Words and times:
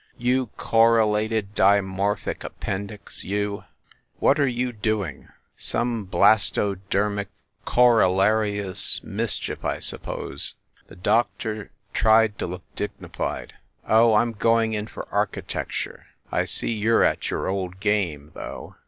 "You 0.17 0.47
correlated 0.57 1.53
dimorphic 1.53 2.43
appendix, 2.43 3.23
you, 3.23 3.65
what 4.17 4.37
12 4.37 4.37
FIND 4.37 4.37
THE 4.37 4.39
WOMAN 4.39 4.41
are 4.41 4.47
you 4.47 4.71
doing? 4.73 5.27
Some 5.57 6.05
blastodermic 6.05 7.27
correlations 7.65 8.99
mis 9.03 9.37
chief, 9.37 9.63
I 9.63 9.77
suppose?" 9.77 10.55
The 10.87 10.95
doctor 10.95 11.69
tried 11.93 12.39
to 12.39 12.47
look 12.47 12.63
dignified. 12.75 13.53
"Oh, 13.87 14.13
I 14.13 14.23
m 14.23 14.31
going 14.31 14.73
in 14.73 14.87
for 14.87 15.07
architecture. 15.11 16.07
I 16.31 16.45
see 16.45 16.71
you 16.71 16.97
re 16.97 17.05
at 17.05 17.29
your 17.29 17.47
old 17.47 17.79
game, 17.79 18.31
though!" 18.33 18.77